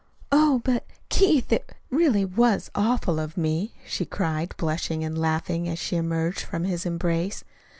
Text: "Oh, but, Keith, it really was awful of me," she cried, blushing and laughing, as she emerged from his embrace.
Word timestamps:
"Oh, 0.31 0.61
but, 0.65 0.83
Keith, 1.09 1.53
it 1.53 1.75
really 1.91 2.25
was 2.25 2.71
awful 2.73 3.19
of 3.19 3.37
me," 3.37 3.75
she 3.85 4.03
cried, 4.03 4.55
blushing 4.57 5.03
and 5.03 5.15
laughing, 5.15 5.69
as 5.69 5.77
she 5.77 5.95
emerged 5.95 6.39
from 6.39 6.63
his 6.63 6.87
embrace. 6.87 7.43